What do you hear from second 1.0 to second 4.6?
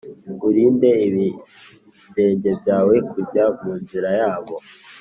ibirenge byawe kujya mu nzira yabo,